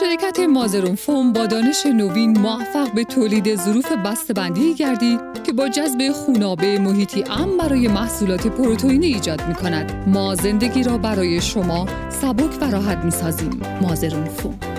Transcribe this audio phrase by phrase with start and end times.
[0.00, 6.12] شرکت مازرون فوم با دانش نوین موفق به تولید ظروف بسته‌بندی گردید که با جذب
[6.12, 10.08] خونابه محیطی امن برای محصولات پروتئینی ایجاد می کند.
[10.08, 13.60] ما زندگی را برای شما سبک و راحت می سازیم.
[13.82, 14.69] مازرون فوم